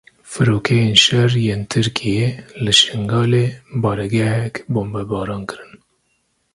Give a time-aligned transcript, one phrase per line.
[0.31, 2.27] Firokeyên şer ên Tirkiyê
[2.63, 3.45] li Şingalê
[3.81, 5.73] baregehek bombebaran kirin.